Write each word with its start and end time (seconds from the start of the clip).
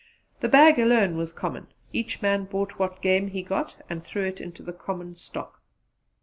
The 0.39 0.47
bag 0.49 0.79
alone 0.79 1.15
was 1.15 1.31
common; 1.31 1.67
each 1.93 2.23
man 2.23 2.45
brought 2.45 2.79
what 2.79 3.03
game 3.03 3.27
he 3.27 3.43
got 3.43 3.79
and 3.87 4.03
threw 4.03 4.23
it 4.25 4.41
into 4.41 4.63
the 4.63 4.73
common 4.73 5.15
stock. 5.15 5.61